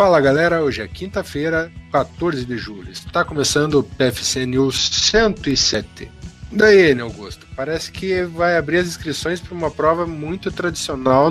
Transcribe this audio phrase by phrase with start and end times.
[0.00, 2.90] Fala galera, hoje é quinta-feira, 14 de julho.
[2.90, 6.10] Está começando o PFC News 107.
[6.50, 7.46] Daí, né, Augusto?
[7.54, 11.30] Parece que vai abrir as inscrições para uma prova muito tradicional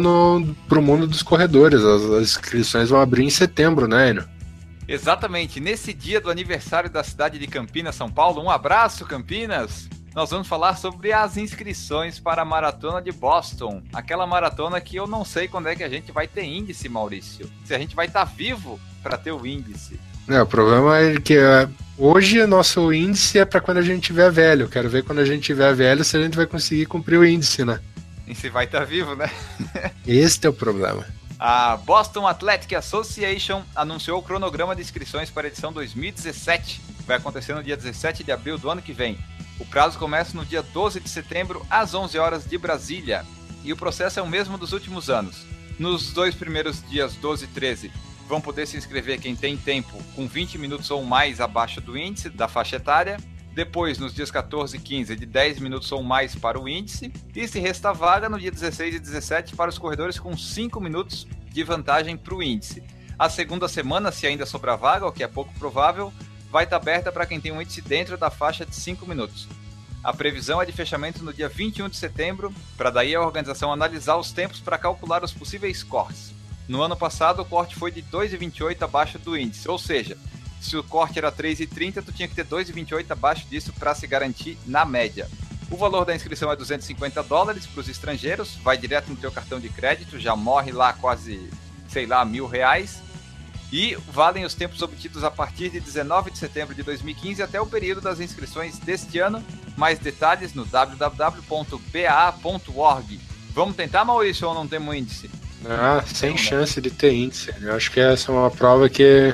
[0.67, 1.83] para o mundo dos corredores.
[1.83, 4.29] As, as, inscrições vão abrir em setembro, né, Enio?
[4.87, 5.59] Exatamente.
[5.59, 8.39] Nesse dia do aniversário da cidade de Campinas, São Paulo.
[8.39, 9.89] Um abraço, Campinas!
[10.19, 13.81] Nós vamos falar sobre as inscrições para a maratona de Boston.
[13.93, 17.49] Aquela maratona que eu não sei quando é que a gente vai ter índice, Maurício.
[17.63, 19.97] Se a gente vai estar tá vivo para ter o índice.
[20.27, 24.29] É, o problema é que é, hoje nosso índice é para quando a gente tiver
[24.29, 24.67] velho.
[24.67, 27.63] Quero ver quando a gente tiver velho se a gente vai conseguir cumprir o índice,
[27.63, 27.79] né?
[28.27, 29.31] E se vai estar tá vivo, né?
[30.05, 31.05] Este é o problema.
[31.39, 36.81] A Boston Athletic Association anunciou o cronograma de inscrições para a edição 2017.
[37.07, 39.17] Vai acontecer no dia 17 de abril do ano que vem.
[39.59, 43.25] O prazo começa no dia 12 de setembro, às 11 horas de Brasília.
[43.61, 45.45] E o processo é o mesmo dos últimos anos.
[45.77, 47.91] Nos dois primeiros dias, 12 e 13,
[48.27, 52.29] vão poder se inscrever quem tem tempo com 20 minutos ou mais abaixo do índice
[52.29, 53.17] da faixa etária.
[53.53, 57.11] Depois, nos dias 14 e 15, de 10 minutos ou mais para o índice.
[57.35, 61.27] E se resta vaga no dia 16 e 17 para os corredores com 5 minutos
[61.51, 62.81] de vantagem para o índice.
[63.17, 66.13] A segunda semana, se ainda sobrar vaga, o que é pouco provável,
[66.51, 69.47] vai estar aberta para quem tem um índice dentro da faixa de 5 minutos.
[70.03, 74.15] A previsão é de fechamento no dia 21 de setembro, para daí a organização analisar
[74.15, 76.31] os tempos para calcular os possíveis cortes.
[76.67, 80.17] No ano passado, o corte foi de 2,28 abaixo do índice, ou seja,
[80.61, 84.57] se o corte era 3,30, tu tinha que ter 2,28 abaixo disso para se garantir
[84.65, 85.27] na média.
[85.71, 89.59] O valor da inscrição é 250 dólares para os estrangeiros, vai direto no teu cartão
[89.59, 91.49] de crédito, já morre lá quase,
[91.87, 93.01] sei lá, mil reais.
[93.71, 97.67] E valem os tempos obtidos a partir de 19 de setembro de 2015 até o
[97.67, 99.43] período das inscrições deste ano.
[99.77, 101.99] Mais detalhes no www.ba.org.
[103.53, 105.29] Vamos tentar, Maurício, ou não temos índice?
[105.65, 107.53] Ah, sem chance de ter índice.
[107.61, 109.33] Eu acho que essa é uma prova que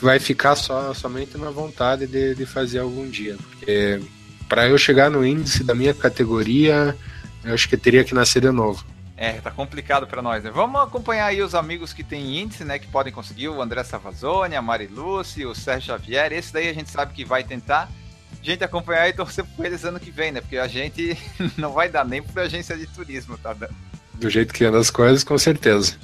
[0.00, 3.36] vai ficar só somente na vontade de, de fazer algum dia.
[3.36, 4.00] Porque
[4.48, 6.96] para eu chegar no índice da minha categoria,
[7.44, 8.84] eu acho que teria que nascer de novo.
[9.16, 10.50] É, tá complicado para nós, né?
[10.50, 12.78] Vamos acompanhar aí os amigos que têm índice, né?
[12.78, 16.32] Que podem conseguir, o André Savazone, a Mari Lúcia, o Sérgio Xavier.
[16.32, 17.88] Esse daí a gente sabe que vai tentar.
[18.32, 20.40] A gente acompanhar e torcer por eles ano que vem, né?
[20.40, 21.16] Porque a gente
[21.56, 23.74] não vai dar nem pra agência de turismo, tá dando
[24.14, 25.94] do jeito que anda as coisas, com certeza.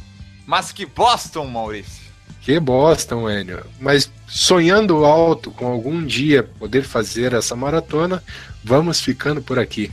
[0.47, 2.11] Mas que Boston, Maurício!
[2.41, 3.65] Que Boston, Enio.
[3.79, 8.23] Mas sonhando alto com algum dia poder fazer essa maratona,
[8.65, 9.93] vamos ficando por aqui.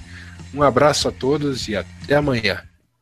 [0.54, 2.62] Um abraço a todos e até amanhã.